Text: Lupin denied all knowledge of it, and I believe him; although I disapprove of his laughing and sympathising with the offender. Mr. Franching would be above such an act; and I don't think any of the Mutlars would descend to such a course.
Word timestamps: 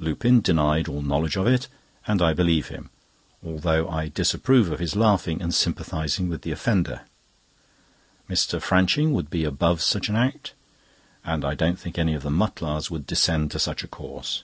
Lupin 0.00 0.40
denied 0.40 0.88
all 0.88 1.00
knowledge 1.00 1.36
of 1.36 1.46
it, 1.46 1.68
and 2.08 2.20
I 2.20 2.32
believe 2.32 2.66
him; 2.70 2.90
although 3.40 3.88
I 3.88 4.08
disapprove 4.08 4.68
of 4.72 4.80
his 4.80 4.96
laughing 4.96 5.40
and 5.40 5.54
sympathising 5.54 6.28
with 6.28 6.42
the 6.42 6.50
offender. 6.50 7.02
Mr. 8.28 8.60
Franching 8.60 9.12
would 9.12 9.30
be 9.30 9.44
above 9.44 9.80
such 9.80 10.08
an 10.08 10.16
act; 10.16 10.54
and 11.24 11.44
I 11.44 11.54
don't 11.54 11.78
think 11.78 11.98
any 12.00 12.14
of 12.14 12.24
the 12.24 12.30
Mutlars 12.30 12.90
would 12.90 13.06
descend 13.06 13.52
to 13.52 13.60
such 13.60 13.84
a 13.84 13.86
course. 13.86 14.42